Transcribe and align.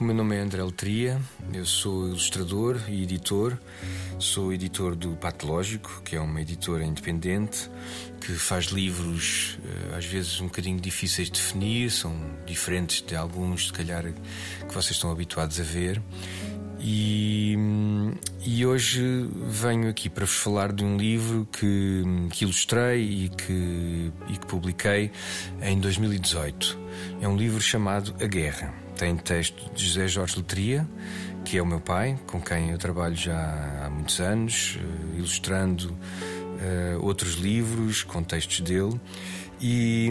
o 0.00 0.04
meu 0.04 0.14
nome 0.14 0.36
é 0.36 0.40
André 0.40 0.62
Letria, 0.62 1.20
eu 1.52 1.66
sou 1.66 2.06
ilustrador 2.08 2.80
e 2.88 3.02
editor. 3.02 3.58
Sou 4.18 4.52
editor 4.52 4.94
do 4.94 5.16
Patológico, 5.16 6.02
que 6.04 6.14
é 6.14 6.20
uma 6.20 6.40
editora 6.40 6.84
independente 6.84 7.68
que 8.20 8.32
faz 8.32 8.66
livros 8.66 9.58
eh, 9.64 9.96
às 9.96 10.04
vezes 10.04 10.40
um 10.40 10.46
bocadinho 10.46 10.78
difíceis 10.80 11.28
de 11.28 11.34
definir, 11.34 11.90
são 11.90 12.14
diferentes 12.46 13.02
de 13.02 13.16
alguns, 13.16 13.68
se 13.68 13.72
calhar, 13.72 14.04
que 14.04 14.74
vocês 14.74 14.92
estão 14.92 15.10
habituados 15.10 15.58
a 15.58 15.64
ver. 15.64 16.00
E, 16.80 17.56
e, 18.44 18.64
hoje 18.64 19.02
venho 19.48 19.88
aqui 19.88 20.08
para 20.08 20.24
vos 20.24 20.36
falar 20.36 20.72
de 20.72 20.84
um 20.84 20.96
livro 20.96 21.48
que, 21.50 22.04
que 22.30 22.44
ilustrei 22.44 23.24
e 23.24 23.28
que, 23.30 24.12
e 24.28 24.38
que 24.38 24.46
publiquei 24.46 25.10
em 25.60 25.80
2018. 25.80 26.78
É 27.20 27.26
um 27.26 27.36
livro 27.36 27.60
chamado 27.60 28.14
A 28.20 28.26
Guerra. 28.26 28.87
Tem 28.98 29.16
texto 29.16 29.72
de 29.72 29.86
José 29.86 30.08
Jorge 30.08 30.36
Letria, 30.38 30.88
que 31.44 31.56
é 31.56 31.62
o 31.62 31.66
meu 31.66 31.78
pai, 31.78 32.18
com 32.26 32.40
quem 32.40 32.70
eu 32.70 32.78
trabalho 32.78 33.14
já 33.14 33.84
há 33.84 33.88
muitos 33.88 34.20
anos, 34.20 34.76
eh, 34.76 35.18
ilustrando 35.18 35.90
uh, 35.90 37.06
outros 37.06 37.34
livros 37.34 38.02
com 38.02 38.24
textos 38.24 38.58
dele. 38.60 39.00
E, 39.60 40.10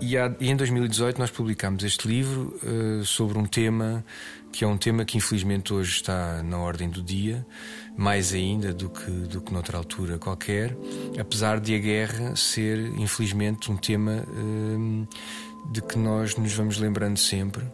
e, 0.00 0.18
há, 0.18 0.34
e, 0.40 0.50
em 0.50 0.56
2018 0.56 1.20
nós 1.20 1.30
publicámos 1.30 1.84
este 1.84 2.08
livro 2.08 2.58
uh, 2.64 3.04
sobre 3.04 3.38
um 3.38 3.46
tema 3.46 4.04
que 4.50 4.64
é 4.64 4.68
um 4.68 4.76
tema 4.76 5.04
que 5.04 5.16
infelizmente 5.16 5.72
hoje 5.72 5.96
está 5.96 6.40
na 6.42 6.58
ordem 6.58 6.88
do 6.88 7.02
dia, 7.02 7.44
mais 7.96 8.32
ainda 8.32 8.72
do 8.72 8.88
que, 8.88 9.10
do 9.10 9.40
que 9.40 9.52
noutra 9.52 9.78
altura 9.78 10.16
qualquer, 10.16 10.76
apesar 11.18 11.58
de 11.58 11.74
a 11.74 11.78
guerra 11.78 12.36
ser, 12.36 12.78
infelizmente, 12.96 13.72
um 13.72 13.76
tema 13.76 14.24
uh, 14.28 15.08
de 15.70 15.82
que 15.82 15.98
nós 15.98 16.36
nos 16.36 16.52
vamos 16.54 16.78
lembrando 16.78 17.18
sempre. 17.18 17.64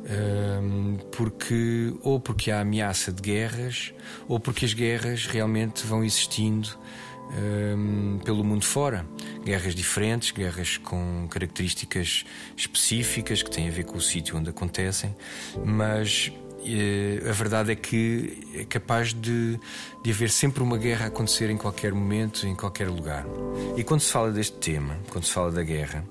Uh, 0.00 0.96
porque 1.12 1.92
ou 2.02 2.18
porque 2.18 2.50
há 2.50 2.60
ameaça 2.60 3.12
de 3.12 3.20
guerras 3.20 3.92
ou 4.26 4.40
porque 4.40 4.64
as 4.64 4.72
guerras 4.72 5.26
realmente 5.26 5.86
vão 5.86 6.02
existindo 6.02 6.70
um, 7.30 8.18
pelo 8.24 8.42
mundo 8.42 8.64
fora. 8.64 9.06
Guerras 9.44 9.74
diferentes, 9.74 10.30
guerras 10.30 10.76
com 10.78 11.26
características 11.28 12.24
específicas 12.56 13.42
que 13.42 13.50
têm 13.50 13.68
a 13.68 13.70
ver 13.70 13.84
com 13.84 13.96
o 13.96 14.00
sítio 14.00 14.36
onde 14.36 14.50
acontecem, 14.50 15.14
mas 15.64 16.32
a 17.28 17.32
verdade 17.32 17.72
é 17.72 17.74
que 17.74 18.46
é 18.54 18.64
capaz 18.64 19.12
de, 19.12 19.58
de 20.02 20.10
haver 20.10 20.30
sempre 20.30 20.62
uma 20.62 20.76
guerra 20.76 21.06
a 21.06 21.08
acontecer 21.08 21.50
em 21.50 21.56
qualquer 21.56 21.92
momento, 21.92 22.46
em 22.46 22.54
qualquer 22.54 22.88
lugar. 22.88 23.24
E 23.76 23.84
quando 23.84 24.00
se 24.00 24.12
fala 24.12 24.30
deste 24.30 24.56
tema, 24.58 24.98
quando 25.10 25.24
se 25.24 25.32
fala 25.32 25.50
da 25.50 25.62
guerra, 25.62 26.04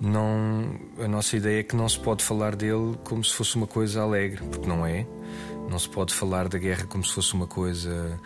não, 0.00 0.78
a 0.98 1.08
nossa 1.08 1.36
ideia 1.36 1.60
é 1.60 1.62
que 1.62 1.76
não 1.76 1.88
se 1.88 1.98
pode 1.98 2.24
falar 2.24 2.56
dele 2.56 2.98
como 3.04 3.22
se 3.24 3.32
fosse 3.32 3.56
uma 3.56 3.66
coisa 3.66 4.02
alegre, 4.02 4.42
porque 4.50 4.66
não 4.66 4.84
é. 4.84 5.06
Não 5.68 5.78
se 5.78 5.88
pode 5.88 6.12
falar 6.12 6.48
da 6.48 6.58
guerra 6.58 6.84
como 6.86 7.04
se 7.04 7.14
fosse 7.14 7.32
uma 7.34 7.46
coisa 7.46 8.20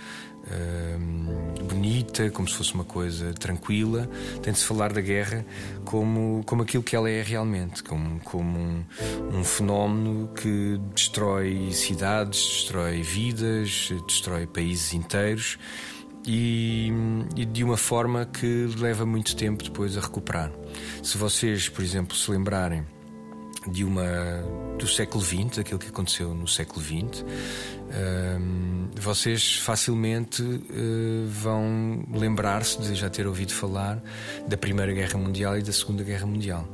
bonita, 1.65 2.31
como 2.31 2.49
se 2.49 2.55
fosse 2.55 2.75
uma 2.75 2.85
coisa 2.85 3.33
tranquila. 3.35 4.09
Tem 4.43 4.53
de 4.53 4.59
se 4.59 4.65
falar 4.65 4.93
da 4.93 5.01
guerra 5.01 5.45
como, 5.85 6.43
como 6.45 6.63
aquilo 6.63 6.83
que 6.83 6.97
ela 6.97 7.11
é 7.11 7.23
realmente, 7.23 7.83
como, 7.83 8.21
como 8.21 8.59
um, 8.59 8.85
um 9.33 9.45
fenómeno 9.45 10.29
que 10.35 10.81
destrói 10.95 11.71
cidades, 11.73 12.41
destrói 12.41 13.03
vidas, 13.03 13.93
destrói 14.07 14.47
países 14.47 14.95
inteiros. 14.95 15.59
E, 16.29 16.91
e, 17.37 17.45
de 17.45 17.63
uma 17.63 17.77
forma 17.77 18.27
que 18.27 18.69
leva 18.77 19.07
muito 19.07 19.37
tempo 19.37 19.63
depois 19.63 19.97
a 19.97 20.01
recuperar. 20.01 20.51
Se 21.01 21.17
vocês, 21.17 21.69
por 21.69 21.85
exemplo, 21.85 22.17
se 22.17 22.29
lembrarem 22.29 22.85
de 23.69 23.85
uma 23.85 24.05
do 24.79 24.87
século 24.87 25.25
XX, 25.25 25.57
daquilo 25.57 25.79
que 25.79 25.89
aconteceu 25.89 26.35
no 26.35 26.47
século 26.47 26.83
XX, 26.83 27.25
vocês 29.01 29.57
facilmente 29.57 30.43
uh, 30.43 31.27
vão 31.29 32.05
lembrar-se 32.13 32.81
de 32.81 32.95
já 32.95 33.09
ter 33.09 33.27
ouvido 33.27 33.53
falar 33.53 34.03
da 34.49 34.57
Primeira 34.57 34.93
Guerra 34.93 35.19
Mundial 35.19 35.59
e 35.59 35.63
da 35.63 35.73
Segunda 35.73 36.03
Guerra 36.03 36.27
Mundial. 36.27 36.69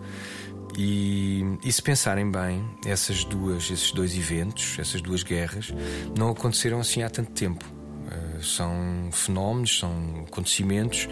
E, 0.77 1.45
e, 1.63 1.71
se 1.71 1.83
pensarem 1.83 2.31
bem, 2.31 2.65
essas 2.87 3.25
duas, 3.25 3.71
esses 3.71 3.93
dois 3.93 4.17
eventos, 4.17 4.79
essas 4.79 5.03
duas 5.03 5.23
guerras, 5.23 5.73
não 6.17 6.31
aconteceram 6.31 6.81
assim 6.81 7.03
há 7.03 7.11
tanto 7.11 7.31
tempo. 7.33 7.65
Uh, 8.07 8.43
são 8.43 9.11
fenómenos, 9.13 9.79
são 9.79 10.25
acontecimentos 10.27 11.09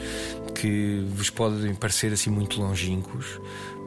que 0.54 1.04
vos 1.10 1.28
podem 1.28 1.74
parecer 1.74 2.12
assim 2.12 2.30
muito 2.30 2.58
longínquos, 2.58 3.38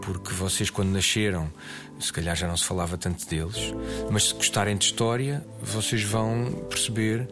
porque 0.05 0.33
vocês, 0.33 0.69
quando 0.69 0.89
nasceram, 0.89 1.51
se 1.99 2.11
calhar 2.11 2.35
já 2.35 2.47
não 2.47 2.57
se 2.57 2.65
falava 2.65 2.97
tanto 2.97 3.25
deles, 3.27 3.73
mas 4.11 4.29
se 4.29 4.33
gostarem 4.33 4.75
de 4.75 4.85
história, 4.85 5.45
vocês 5.61 6.03
vão 6.03 6.51
perceber 6.69 7.27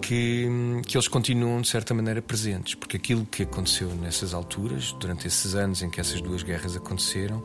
que, 0.00 0.46
que 0.86 0.96
eles 0.96 1.08
continuam 1.08 1.60
de 1.60 1.68
certa 1.68 1.92
maneira 1.94 2.22
presentes, 2.22 2.74
porque 2.74 2.96
aquilo 2.96 3.26
que 3.26 3.42
aconteceu 3.42 3.94
nessas 3.94 4.32
alturas, 4.34 4.92
durante 4.92 5.26
esses 5.26 5.54
anos 5.54 5.82
em 5.82 5.90
que 5.90 6.00
essas 6.00 6.20
duas 6.20 6.42
guerras 6.42 6.76
aconteceram, 6.76 7.42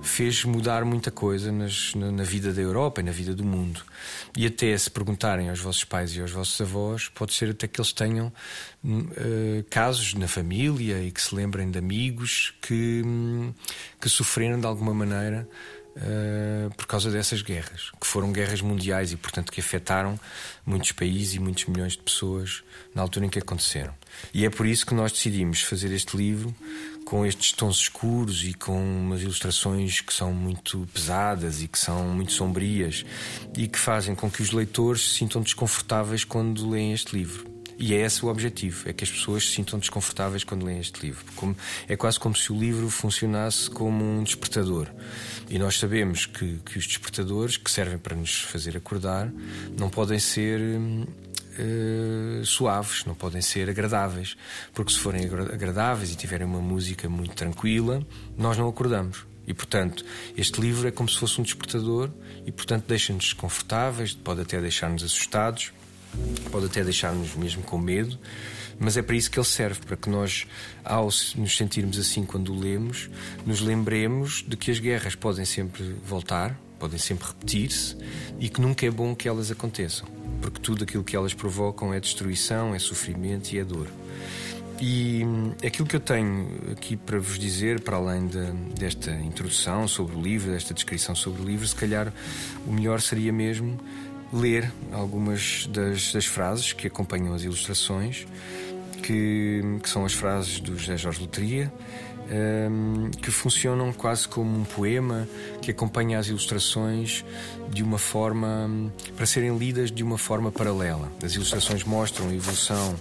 fez 0.00 0.44
mudar 0.44 0.84
muita 0.84 1.10
coisa 1.10 1.52
nas, 1.52 1.94
na, 1.94 2.22
vida 2.22 2.52
da 2.52 2.60
Europa 2.60 3.00
e 3.00 3.04
na 3.04 3.12
vida 3.12 3.34
do 3.34 3.44
mundo. 3.44 3.80
E 4.36 4.46
até 4.46 4.76
se 4.76 4.90
perguntarem 4.90 5.48
aos 5.48 5.60
vossos 5.60 5.84
pais 5.84 6.14
e 6.16 6.20
aos 6.20 6.30
vossos 6.30 6.60
avós, 6.60 7.08
pode 7.08 7.32
ser 7.34 7.50
até 7.50 7.66
que 7.68 7.80
eles 7.80 7.92
tenham 7.92 8.32
uh, 8.84 9.64
casos 9.70 10.14
na 10.14 10.28
família 10.28 11.02
e 11.02 11.10
que 11.10 11.20
se 11.20 11.34
lembrem 11.34 11.70
de 11.70 11.78
amigos 11.78 12.54
que, 12.60 13.02
que 14.00 14.08
sofreram 14.12 14.60
de 14.60 14.66
alguma 14.66 14.94
maneira 14.94 15.48
uh, 15.96 16.74
por 16.76 16.86
causa 16.86 17.10
dessas 17.10 17.42
guerras, 17.42 17.90
que 18.00 18.06
foram 18.06 18.32
guerras 18.32 18.60
mundiais 18.60 19.12
e, 19.12 19.16
portanto, 19.16 19.52
que 19.52 19.60
afetaram 19.60 20.18
muitos 20.64 20.92
países 20.92 21.34
e 21.34 21.38
muitos 21.38 21.66
milhões 21.66 21.92
de 21.92 21.98
pessoas 21.98 22.62
na 22.94 23.02
altura 23.02 23.26
em 23.26 23.28
que 23.28 23.38
aconteceram. 23.38 23.94
E 24.32 24.44
é 24.44 24.50
por 24.50 24.66
isso 24.66 24.86
que 24.86 24.94
nós 24.94 25.12
decidimos 25.12 25.62
fazer 25.62 25.92
este 25.92 26.16
livro 26.16 26.54
com 27.04 27.26
estes 27.26 27.52
tons 27.52 27.76
escuros 27.76 28.44
e 28.44 28.54
com 28.54 28.78
umas 28.80 29.22
ilustrações 29.22 30.00
que 30.00 30.14
são 30.14 30.32
muito 30.32 30.88
pesadas 30.94 31.60
e 31.60 31.68
que 31.68 31.78
são 31.78 32.04
muito 32.08 32.32
sombrias 32.32 33.04
e 33.56 33.68
que 33.68 33.78
fazem 33.78 34.14
com 34.14 34.30
que 34.30 34.40
os 34.40 34.50
leitores 34.50 35.02
se 35.02 35.18
sintam 35.18 35.42
desconfortáveis 35.42 36.24
quando 36.24 36.70
leem 36.70 36.92
este 36.92 37.16
livro. 37.16 37.51
E 37.78 37.94
é 37.94 38.00
esse 38.00 38.24
o 38.24 38.28
objetivo, 38.28 38.88
é 38.88 38.92
que 38.92 39.04
as 39.04 39.10
pessoas 39.10 39.48
se 39.48 39.54
sintam 39.54 39.78
desconfortáveis 39.78 40.44
quando 40.44 40.64
leem 40.64 40.80
este 40.80 41.04
livro. 41.04 41.24
Como, 41.34 41.56
é 41.88 41.96
quase 41.96 42.18
como 42.18 42.34
se 42.34 42.52
o 42.52 42.58
livro 42.58 42.88
funcionasse 42.88 43.68
como 43.70 44.04
um 44.04 44.22
despertador. 44.22 44.88
E 45.48 45.58
nós 45.58 45.78
sabemos 45.78 46.26
que, 46.26 46.58
que 46.64 46.78
os 46.78 46.86
despertadores, 46.86 47.56
que 47.56 47.70
servem 47.70 47.98
para 47.98 48.16
nos 48.16 48.42
fazer 48.42 48.76
acordar, 48.76 49.32
não 49.76 49.90
podem 49.90 50.18
ser 50.18 50.60
uh, 50.60 52.44
suaves, 52.44 53.04
não 53.04 53.14
podem 53.14 53.42
ser 53.42 53.68
agradáveis. 53.68 54.36
Porque 54.72 54.92
se 54.92 54.98
forem 54.98 55.24
agradáveis 55.26 56.12
e 56.12 56.16
tiverem 56.16 56.46
uma 56.46 56.60
música 56.60 57.08
muito 57.08 57.34
tranquila, 57.34 58.06
nós 58.36 58.56
não 58.56 58.68
acordamos. 58.68 59.26
E, 59.46 59.52
portanto, 59.52 60.04
este 60.36 60.60
livro 60.60 60.86
é 60.86 60.90
como 60.92 61.08
se 61.08 61.18
fosse 61.18 61.40
um 61.40 61.44
despertador 61.44 62.10
e, 62.46 62.52
portanto, 62.52 62.84
deixa-nos 62.86 63.24
desconfortáveis, 63.24 64.14
pode 64.14 64.40
até 64.40 64.60
deixar-nos 64.60 65.02
assustados 65.02 65.72
pode 66.50 66.66
até 66.66 66.82
deixar-nos 66.84 67.34
mesmo 67.34 67.62
com 67.62 67.78
medo, 67.78 68.18
mas 68.78 68.96
é 68.96 69.02
para 69.02 69.16
isso 69.16 69.30
que 69.30 69.38
ele 69.38 69.46
serve, 69.46 69.80
para 69.86 69.96
que 69.96 70.08
nós, 70.10 70.46
ao 70.84 71.06
nos 71.06 71.56
sentirmos 71.56 71.98
assim 71.98 72.24
quando 72.24 72.52
o 72.52 72.58
lemos, 72.58 73.08
nos 73.46 73.60
lembremos 73.60 74.44
de 74.46 74.56
que 74.56 74.70
as 74.70 74.78
guerras 74.78 75.14
podem 75.14 75.44
sempre 75.44 75.94
voltar, 76.04 76.58
podem 76.78 76.98
sempre 76.98 77.28
repetir-se 77.28 77.96
e 78.40 78.48
que 78.48 78.60
nunca 78.60 78.84
é 78.84 78.90
bom 78.90 79.14
que 79.14 79.28
elas 79.28 79.50
aconteçam, 79.50 80.08
porque 80.40 80.60
tudo 80.60 80.84
aquilo 80.84 81.04
que 81.04 81.14
elas 81.14 81.32
provocam 81.32 81.94
é 81.94 82.00
destruição, 82.00 82.74
é 82.74 82.78
sofrimento 82.78 83.52
e 83.52 83.58
é 83.58 83.64
dor. 83.64 83.88
E 84.80 85.22
hum, 85.24 85.52
aquilo 85.64 85.86
que 85.86 85.94
eu 85.94 86.00
tenho 86.00 86.48
aqui 86.72 86.96
para 86.96 87.16
vos 87.20 87.38
dizer, 87.38 87.80
para 87.82 87.96
além 87.96 88.26
de, 88.26 88.50
desta 88.76 89.12
introdução 89.12 89.86
sobre 89.86 90.16
o 90.16 90.20
livro, 90.20 90.50
desta 90.50 90.74
descrição 90.74 91.14
sobre 91.14 91.40
o 91.40 91.44
livro, 91.44 91.64
se 91.64 91.76
calhar 91.76 92.12
o 92.66 92.72
melhor 92.72 93.00
seria 93.00 93.32
mesmo 93.32 93.78
ler 94.32 94.72
algumas 94.92 95.66
das, 95.66 96.12
das 96.12 96.24
frases 96.24 96.72
que 96.72 96.86
acompanham 96.86 97.34
as 97.34 97.42
ilustrações, 97.42 98.26
que, 99.02 99.60
que 99.82 99.88
são 99.88 100.04
as 100.04 100.12
frases 100.12 100.60
do 100.60 100.78
José 100.78 100.96
Jorge 100.96 101.20
Loteria, 101.20 101.72
um, 102.32 103.10
que 103.10 103.30
funcionam 103.30 103.92
quase 103.92 104.26
como 104.26 104.58
um 104.58 104.64
poema 104.64 105.28
que 105.60 105.70
acompanha 105.70 106.18
as 106.18 106.28
ilustrações 106.28 107.24
de 107.70 107.82
uma 107.82 107.98
forma 107.98 108.90
para 109.16 109.26
serem 109.26 109.56
lidas 109.56 109.90
de 109.90 110.02
uma 110.02 110.16
forma 110.16 110.50
paralela. 110.50 111.12
As 111.22 111.34
ilustrações 111.34 111.84
mostram 111.84 112.28
a 112.28 112.34
evolução 112.34 112.96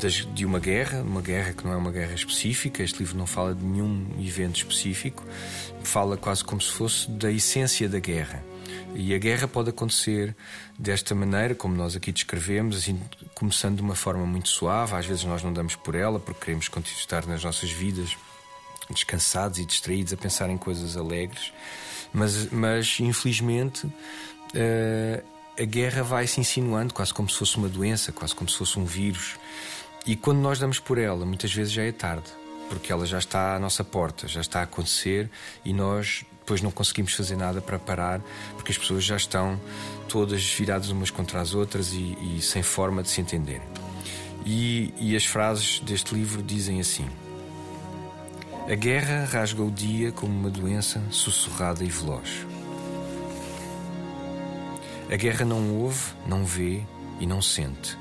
das, 0.00 0.26
de 0.34 0.46
uma 0.46 0.60
guerra, 0.60 1.02
uma 1.02 1.20
guerra 1.20 1.52
que 1.52 1.64
não 1.64 1.72
é 1.72 1.76
uma 1.76 1.90
guerra 1.90 2.14
específica. 2.14 2.82
Este 2.82 3.00
livro 3.00 3.18
não 3.18 3.26
fala 3.26 3.54
de 3.54 3.64
nenhum 3.64 4.06
evento 4.20 4.56
específico, 4.56 5.24
fala 5.82 6.16
quase 6.16 6.44
como 6.44 6.60
se 6.60 6.70
fosse 6.70 7.10
da 7.10 7.30
essência 7.30 7.88
da 7.88 7.98
guerra. 7.98 8.42
E 8.94 9.14
a 9.14 9.18
guerra 9.18 9.46
pode 9.46 9.70
acontecer 9.70 10.34
desta 10.76 11.14
maneira, 11.14 11.54
como 11.54 11.76
nós 11.76 11.94
aqui 11.94 12.10
descrevemos, 12.10 12.76
assim, 12.76 13.00
começando 13.34 13.76
de 13.76 13.82
uma 13.82 13.94
forma 13.94 14.26
muito 14.26 14.48
suave. 14.48 14.94
Às 14.94 15.06
vezes 15.06 15.24
nós 15.24 15.42
não 15.44 15.52
damos 15.52 15.76
por 15.76 15.94
ela 15.94 16.18
porque 16.18 16.46
queremos 16.46 16.66
continuar 16.68 17.26
nas 17.26 17.44
nossas 17.44 17.70
vidas 17.70 18.16
descansados 18.94 19.58
e 19.58 19.64
distraídos 19.64 20.12
a 20.12 20.16
pensar 20.16 20.50
em 20.50 20.58
coisas 20.58 20.96
alegres. 20.96 21.52
Mas, 22.12 22.50
mas 22.50 22.98
infelizmente, 23.00 23.86
uh, 23.86 25.24
a 25.58 25.64
guerra 25.64 26.02
vai 26.02 26.26
se 26.26 26.40
insinuando 26.40 26.94
quase 26.94 27.12
como 27.12 27.28
se 27.28 27.36
fosse 27.36 27.56
uma 27.56 27.68
doença, 27.68 28.12
quase 28.12 28.34
como 28.34 28.48
se 28.48 28.56
fosse 28.56 28.78
um 28.78 28.84
vírus. 28.84 29.36
E 30.06 30.16
quando 30.16 30.38
nós 30.38 30.58
damos 30.58 30.78
por 30.78 30.98
ela, 30.98 31.24
muitas 31.24 31.52
vezes 31.52 31.72
já 31.72 31.82
é 31.82 31.92
tarde, 31.92 32.30
porque 32.68 32.90
ela 32.90 33.04
já 33.04 33.18
está 33.18 33.56
à 33.56 33.58
nossa 33.58 33.84
porta, 33.84 34.26
já 34.26 34.40
está 34.40 34.60
a 34.60 34.62
acontecer 34.62 35.30
e 35.64 35.72
nós 35.72 36.24
depois 36.40 36.62
não 36.62 36.70
conseguimos 36.70 37.12
fazer 37.12 37.36
nada 37.36 37.60
para 37.60 37.78
parar, 37.78 38.20
porque 38.56 38.72
as 38.72 38.78
pessoas 38.78 39.04
já 39.04 39.16
estão 39.16 39.60
todas 40.08 40.42
viradas 40.42 40.88
umas 40.88 41.10
contra 41.10 41.40
as 41.40 41.54
outras 41.54 41.92
e, 41.92 42.16
e 42.20 42.40
sem 42.40 42.62
forma 42.62 43.02
de 43.02 43.08
se 43.08 43.20
entender. 43.20 43.60
E, 44.44 44.92
e 44.98 45.14
as 45.14 45.24
frases 45.24 45.80
deste 45.80 46.14
livro 46.14 46.42
dizem 46.42 46.80
assim: 46.80 47.06
A 48.70 48.74
guerra 48.76 49.24
rasga 49.24 49.64
o 49.64 49.70
dia 49.70 50.12
como 50.12 50.32
uma 50.32 50.48
doença 50.48 51.02
sussurrada 51.10 51.82
e 51.82 51.88
veloz. 51.88 52.46
A 55.10 55.16
guerra 55.16 55.44
não 55.44 55.74
ouve, 55.74 56.12
não 56.24 56.44
vê 56.44 56.80
e 57.18 57.26
não 57.26 57.42
sente. 57.42 57.98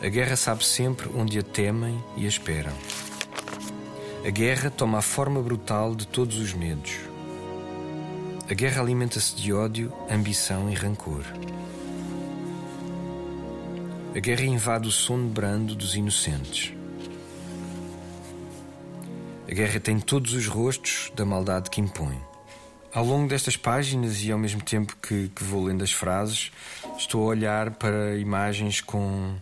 A 0.00 0.08
guerra 0.08 0.36
sabe 0.36 0.64
sempre 0.64 1.10
onde 1.12 1.40
a 1.40 1.42
temem 1.42 2.00
e 2.16 2.24
a 2.24 2.28
esperam. 2.28 2.72
A 4.24 4.30
guerra 4.30 4.70
toma 4.70 4.98
a 4.98 5.02
forma 5.02 5.42
brutal 5.42 5.96
de 5.96 6.06
todos 6.06 6.38
os 6.38 6.54
medos. 6.54 7.00
A 8.48 8.54
guerra 8.54 8.80
alimenta-se 8.80 9.34
de 9.34 9.52
ódio, 9.52 9.92
ambição 10.08 10.70
e 10.70 10.74
rancor. 10.76 11.24
A 14.14 14.20
guerra 14.20 14.44
invade 14.44 14.86
o 14.86 14.92
sono 14.92 15.28
brando 15.28 15.74
dos 15.74 15.96
inocentes. 15.96 16.78
A 19.50 19.52
guerra 19.52 19.80
tem 19.80 19.98
todos 19.98 20.32
os 20.32 20.46
rostos 20.46 21.10
da 21.16 21.24
maldade 21.24 21.70
que 21.70 21.80
impõe. 21.80 22.16
Ao 22.94 23.04
longo 23.04 23.26
destas 23.26 23.56
páginas 23.56 24.22
e 24.22 24.30
ao 24.30 24.38
mesmo 24.38 24.62
tempo 24.62 24.96
que, 25.02 25.28
que 25.34 25.42
vou 25.42 25.64
lendo 25.64 25.82
as 25.82 25.90
frases, 25.90 26.52
estou 26.96 27.24
a 27.24 27.26
olhar 27.30 27.72
para 27.72 28.16
imagens 28.16 28.80
com 28.80 29.34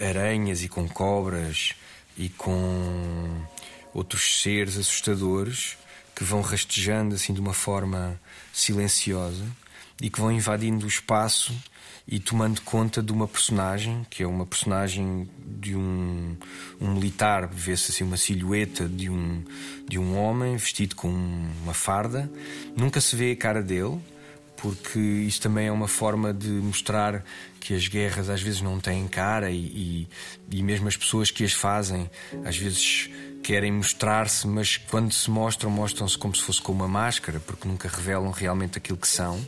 aranhas 0.00 0.62
e 0.62 0.68
com 0.68 0.88
cobras 0.88 1.74
e 2.16 2.28
com 2.28 3.44
outros 3.92 4.42
seres 4.42 4.78
assustadores 4.78 5.76
que 6.14 6.22
vão 6.22 6.40
rastejando 6.40 7.16
assim 7.16 7.34
de 7.34 7.40
uma 7.40 7.52
forma 7.52 8.20
silenciosa 8.52 9.44
e 10.00 10.10
que 10.10 10.20
vão 10.20 10.32
invadindo 10.32 10.86
o 10.86 10.88
espaço 10.88 11.54
e 12.06 12.18
tomando 12.18 12.60
conta 12.62 13.02
de 13.02 13.12
uma 13.12 13.28
personagem, 13.28 14.04
que 14.10 14.22
é 14.22 14.26
uma 14.26 14.44
personagem 14.44 15.28
de 15.38 15.76
um, 15.76 16.36
um 16.80 16.94
militar, 16.94 17.48
vê-se 17.48 17.92
assim 17.92 18.04
uma 18.04 18.16
silhueta 18.16 18.88
de 18.88 19.08
um, 19.08 19.44
de 19.88 19.98
um 19.98 20.18
homem 20.18 20.56
vestido 20.56 20.96
com 20.96 21.08
uma 21.08 21.74
farda. 21.74 22.30
Nunca 22.76 23.00
se 23.00 23.14
vê 23.14 23.32
a 23.32 23.36
cara 23.36 23.62
dele, 23.62 24.00
porque 24.56 24.98
isso 24.98 25.40
também 25.40 25.68
é 25.68 25.72
uma 25.72 25.88
forma 25.88 26.32
de 26.32 26.48
mostrar 26.48 27.24
que 27.60 27.74
as 27.74 27.86
guerras 27.86 28.28
às 28.28 28.42
vezes 28.42 28.60
não 28.60 28.80
têm 28.80 29.06
cara 29.06 29.50
e, 29.50 29.56
e, 29.56 30.08
e 30.50 30.62
mesmo 30.62 30.88
as 30.88 30.96
pessoas 30.96 31.30
que 31.30 31.44
as 31.44 31.52
fazem 31.52 32.10
às 32.44 32.56
vezes 32.56 33.08
querem 33.42 33.72
mostrar-se, 33.72 34.46
mas 34.46 34.76
quando 34.76 35.12
se 35.12 35.30
mostram, 35.30 35.70
mostram-se 35.70 36.16
como 36.16 36.34
se 36.34 36.42
fosse 36.42 36.62
com 36.62 36.72
uma 36.72 36.86
máscara, 36.86 37.40
porque 37.40 37.66
nunca 37.66 37.88
revelam 37.88 38.30
realmente 38.30 38.78
aquilo 38.78 38.98
que 38.98 39.08
são. 39.08 39.40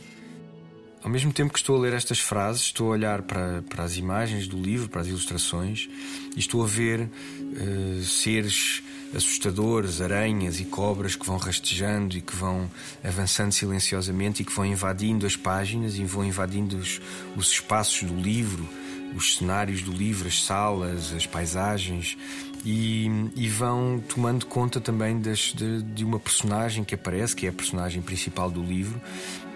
Ao 1.05 1.11
mesmo 1.11 1.31
tempo 1.31 1.53
que 1.53 1.59
estou 1.59 1.75
a 1.75 1.79
ler 1.81 1.93
estas 1.93 2.19
frases, 2.19 2.63
estou 2.63 2.87
a 2.87 2.89
olhar 2.93 3.21
para, 3.21 3.61
para 3.69 3.83
as 3.83 3.95
imagens 3.95 4.47
do 4.47 4.59
livro, 4.59 4.89
para 4.89 5.01
as 5.01 5.07
ilustrações, 5.07 5.87
e 6.35 6.39
estou 6.39 6.63
a 6.63 6.65
ver 6.65 7.01
uh, 7.01 8.03
seres 8.03 8.81
assustadores, 9.15 10.01
aranhas 10.01 10.59
e 10.59 10.65
cobras 10.65 11.15
que 11.15 11.23
vão 11.23 11.37
rastejando 11.37 12.17
e 12.17 12.21
que 12.21 12.35
vão 12.35 12.67
avançando 13.03 13.51
silenciosamente 13.51 14.41
e 14.41 14.45
que 14.45 14.51
vão 14.51 14.65
invadindo 14.65 15.27
as 15.27 15.35
páginas 15.35 15.95
e 15.95 16.03
vão 16.03 16.25
invadindo 16.25 16.75
os, 16.75 16.99
os 17.37 17.51
espaços 17.51 18.01
do 18.01 18.19
livro, 18.19 18.67
os 19.15 19.37
cenários 19.37 19.83
do 19.83 19.91
livro, 19.91 20.27
as 20.27 20.43
salas, 20.43 21.13
as 21.13 21.27
paisagens. 21.27 22.17
E, 22.65 23.05
e, 23.35 23.47
vão 23.47 24.03
tomando 24.09 24.47
conta 24.47 24.81
também 24.81 25.21
das, 25.21 25.53
de, 25.53 25.83
de, 25.83 26.03
uma 26.03 26.19
personagem 26.19 26.83
que 26.83 26.95
aparece, 26.95 27.35
que 27.35 27.45
é 27.45 27.49
a 27.49 27.53
personagem 27.53 28.01
principal 28.01 28.49
do 28.49 28.63
livro, 28.63 28.99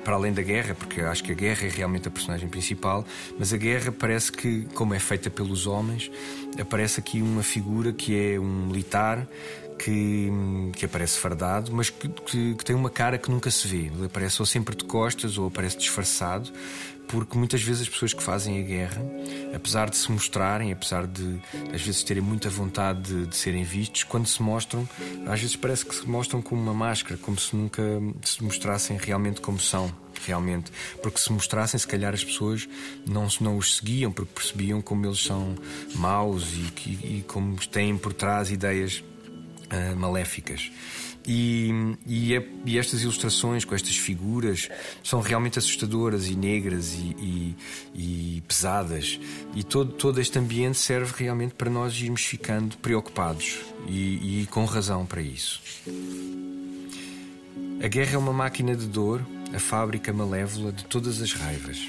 para 0.04 0.16
além 0.16 0.34
da 0.34 0.42
guerra, 0.42 0.76
porque 0.76 1.02
acho 1.02 1.24
que 1.24 1.32
a 1.32 1.36
guerra 1.36 1.68
é 1.68 1.70
realmente 1.70 2.08
a 2.08 2.12
personagem 2.12 2.48
principal, 2.48 3.06
mas 3.38 3.54
a 3.54 3.58
guerra 3.58 3.92
parece 3.92 4.32
que, 4.32 4.68
como 4.74 4.94
é 4.94 5.00
feita 5.00 5.30
pelos 5.30 5.68
homens, 5.68 6.12
aparece 6.60 7.00
aqui 7.00 7.22
uma 7.22 7.44
figura 7.44 7.92
que 7.92 8.34
é 8.34 8.40
um 8.40 8.68
militar 8.68 9.28
que, 9.80 10.30
que 10.76 10.86
aparece 10.86 11.18
fardado, 11.18 11.72
mas 11.74 11.90
que, 11.90 12.10
que, 12.10 12.56
que, 12.56 12.66
tem 12.66 12.76
uma 12.76 12.90
cara 12.90 13.18
que 13.18 13.32
nunca 13.32 13.50
se 13.50 13.68
vê. 13.68 13.86
Ele 13.88 14.06
aparece 14.06 14.42
ou 14.42 14.46
sempre 14.46 14.76
de 14.76 14.84
costas 14.84 15.38
ou 15.38 15.48
aparece 15.48 15.78
disfarçado, 15.78 16.52
porque 17.08 17.38
muitas 17.38 17.64
vezes 17.64 17.84
as 17.84 17.90
pessoas 17.90 18.14
que 18.14 18.22
fazem 18.22 18.60
a 18.60 18.62
guerra, 18.62 19.02
apesar 19.56 19.90
de 19.90 19.98
se 19.98 20.12
mostrarem, 20.12 20.72
apesar 20.72 21.08
de 21.08 21.42
às 21.74 21.82
vezes 21.82 22.04
terem 22.04 22.22
muita 22.22 22.50
vontade 22.50 23.02
de, 23.02 23.26
de, 23.28 23.36
serem 23.36 23.64
vistos, 23.64 24.04
quando 24.04 24.28
se 24.28 24.42
mostram, 24.44 24.88
às 25.26 25.40
vezes 25.40 25.56
parece 25.56 25.86
que 25.86 25.96
se 25.96 26.08
mostram 26.08 26.42
como 26.42 26.62
uma 26.62 26.74
máscara, 26.74 27.18
como 27.18 27.40
se 27.40 27.56
nunca 27.56 27.82
se 28.24 28.44
mostrassem 28.44 28.98
realmente 28.98 29.42
como 29.42 29.60
são. 29.60 29.92
Realmente, 30.26 30.70
porque 31.02 31.18
se 31.18 31.32
mostrassem, 31.32 31.80
se 31.80 31.88
calhar 31.88 32.14
as 32.14 32.26
pessoas 32.26 32.68
não, 33.08 33.30
não 33.40 33.58
os 33.58 33.78
seguiam, 33.78 34.12
porque 34.12 34.34
percebiam 34.36 34.82
como 34.82 35.06
eles 35.06 35.24
são 35.24 35.56
maus 35.96 36.52
e, 36.52 36.90
e, 36.90 37.18
e 37.20 37.26
como 37.26 37.56
têm 37.68 37.98
por 37.98 38.12
trás 38.12 38.52
ideias 38.52 39.02
uh, 39.72 39.96
maléficas. 39.96 40.72
E, 41.28 41.70
e, 42.08 42.36
é, 42.36 42.48
e, 42.66 42.80
estas 42.80 43.04
ilustrações 43.04 43.66
com 43.66 43.76
estas 43.76 43.96
figuras 43.96 44.70
são 45.04 45.22
realmente 45.22 45.60
assustadoras 45.60 46.28
e 46.28 46.36
negras 46.36 46.94
e, 46.94 47.56
e, 47.94 48.44
pesadas. 48.48 49.20
E 49.54 49.64
todo, 49.64 49.92
todo 49.94 50.20
este 50.20 50.40
ambiente 50.40 50.78
serve 50.78 51.14
realmente 51.18 51.54
para 51.54 51.70
nós 51.70 51.94
irmos 52.02 52.22
ficando 52.22 52.78
preocupados 52.78 53.60
e, 53.88 54.48
com 54.50 54.66
razão 54.66 55.06
para 55.06 55.22
isso. 55.22 55.62
A 57.84 57.88
guerra 57.88 58.16
é 58.16 58.18
uma 58.18 58.34
máquina 58.34 58.76
de 58.76 58.88
dor, 58.88 59.26
a 59.54 59.60
fábrica 59.60 60.12
malévola 60.12 60.72
de 60.72 60.84
todas 60.86 61.22
as 61.22 61.34
raivas. 61.34 61.88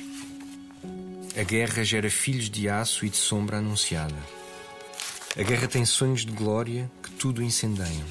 A 1.38 1.42
guerra 1.44 1.84
gera 1.84 2.10
filhos 2.10 2.50
de 2.50 2.68
aço 2.68 3.06
e 3.06 3.08
de 3.08 3.16
sombra 3.16 3.58
anunciada. 3.58 4.39
A 5.38 5.44
guerra 5.44 5.68
tem 5.68 5.84
sonhos 5.84 6.26
de 6.26 6.32
glória 6.32 6.90
que 7.00 7.10
tudo 7.12 7.40
incendeiam. 7.40 8.06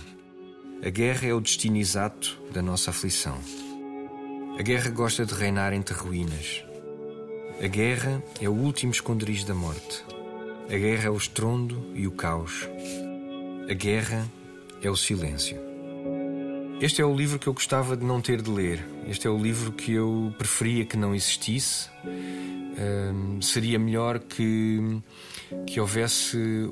A 0.82 0.90
guerra 0.90 1.28
é 1.28 1.34
o 1.34 1.42
destino 1.42 1.76
exato 1.76 2.42
da 2.54 2.62
nossa 2.62 2.92
aflição. 2.92 3.38
A 4.58 4.62
guerra 4.62 4.90
gosta 4.90 5.26
de 5.26 5.34
reinar 5.34 5.74
entre 5.74 5.94
ruínas. 5.94 6.64
A 7.62 7.68
guerra 7.68 8.24
é 8.40 8.48
o 8.48 8.54
último 8.54 8.94
esconderijo 8.94 9.46
da 9.46 9.54
morte. 9.54 10.06
A 10.70 10.78
guerra 10.78 11.08
é 11.08 11.10
o 11.10 11.18
estrondo 11.18 11.92
e 11.94 12.08
o 12.08 12.12
caos. 12.12 12.70
A 13.70 13.74
guerra 13.74 14.26
é 14.82 14.90
o 14.90 14.96
silêncio. 14.96 15.60
Este 16.80 17.02
é 17.02 17.06
o 17.06 17.14
livro 17.14 17.38
que 17.38 17.48
eu 17.48 17.54
gostava 17.54 17.98
de 17.98 18.06
não 18.06 18.22
ter 18.22 18.42
de 18.42 18.50
ler. 18.50 18.80
Este 19.06 19.28
é 19.28 19.30
o 19.30 19.38
livro 19.38 19.74
que 19.74 19.92
eu 19.92 20.34
preferia 20.38 20.86
que 20.86 20.96
não 20.96 21.14
existisse. 21.14 21.90
seria 23.42 23.78
melhor 23.78 24.20
que, 24.20 25.02
que 25.68 25.82
houvesse 25.82 26.72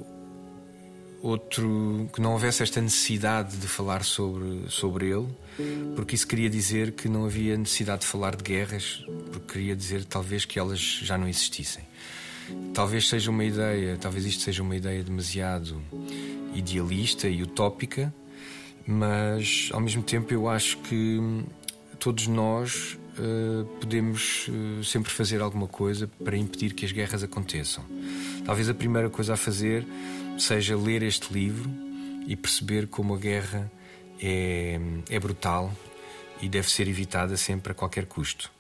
outro 1.22 2.10
que 2.14 2.22
não 2.22 2.34
houvesse 2.34 2.64
esta 2.64 2.82
necessidade 2.82 3.58
de 3.58 3.68
falar 3.68 4.04
sobre, 4.04 4.70
sobre 4.70 5.10
ele, 5.10 5.28
porque 5.96 6.16
isso 6.16 6.28
queria 6.28 6.50
dizer 6.50 6.92
que 6.92 7.10
não 7.10 7.26
havia 7.26 7.58
necessidade 7.58 8.02
de 8.02 8.08
falar 8.08 8.36
de 8.36 8.44
guerras, 8.44 9.04
porque 9.32 9.54
queria 9.54 9.76
dizer 9.76 10.06
talvez 10.06 10.46
que 10.46 10.60
elas 10.60 10.80
já 10.80 11.18
não 11.18 11.28
existissem. 11.28 11.84
Talvez 12.74 13.10
seja 13.10 13.30
uma 13.30 13.44
ideia, 13.44 13.98
talvez 13.98 14.26
isto 14.26 14.44
seja 14.44 14.64
uma 14.64 14.76
ideia 14.76 15.04
demasiado 15.04 15.82
idealista 16.54 17.28
e 17.28 17.44
utópica, 17.44 18.14
mas 18.86 19.70
ao 19.74 19.82
mesmo 19.82 20.02
tempo 20.04 20.34
eu 20.34 20.48
acho 20.48 20.78
que 20.78 21.20
todos 22.00 22.28
nós 22.28 22.98
podemos 23.80 24.48
uh, 24.48 24.84
sempre 24.84 25.12
fazer 25.12 25.42
alguma 25.42 25.68
coisa 25.68 26.08
para 26.24 26.38
impedir 26.38 26.74
que 26.74 26.86
as 26.86 26.92
guerras 26.92 27.24
aconteçam. 27.24 27.84
Talvez 28.46 28.70
a 28.70 28.74
primeira 28.74 29.10
coisa 29.10 29.34
a 29.34 29.38
fazer 29.38 29.86
seja 30.38 30.78
ler 30.78 31.04
este 31.04 31.34
livro 31.34 31.70
e 32.28 32.36
perceber 32.36 32.88
como 32.88 33.16
a 33.16 33.18
guerra 33.18 33.72
é, 34.22 34.80
é 35.10 35.20
brutal 35.20 35.74
e 36.42 36.48
deve 36.48 36.70
ser 36.70 36.88
evitada 36.88 37.36
sempre 37.38 37.72
a 37.72 37.76
qualquer 37.76 38.06
custo. 38.06 38.57